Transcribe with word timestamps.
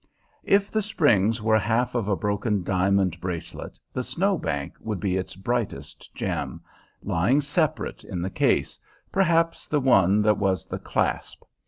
If 0.45 0.71
the 0.71 0.81
springs 0.81 1.43
were 1.43 1.57
the 1.59 1.65
half 1.65 1.93
of 1.93 2.07
a 2.07 2.15
broken 2.15 2.63
diamond 2.63 3.21
bracelet, 3.21 3.77
the 3.93 4.03
Snow 4.03 4.35
Bank 4.35 4.73
would 4.79 4.99
be 4.99 5.15
its 5.15 5.35
brightest 5.35 6.09
gem, 6.15 6.61
lying 7.03 7.39
separate 7.39 8.03
in 8.03 8.19
the 8.23 8.31
case 8.31 8.79
perhaps 9.11 9.67
the 9.67 9.79
one 9.79 10.23
that 10.23 10.39
was 10.39 10.65
the 10.65 10.79
clasp. 10.79 11.43